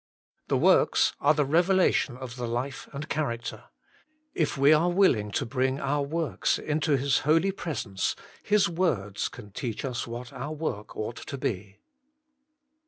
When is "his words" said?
8.41-9.29